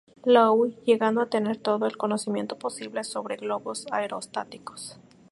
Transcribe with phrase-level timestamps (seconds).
[0.25, 4.97] Lowe, llegando a tener todo el conocimiento posible sobre globos aerostáticos.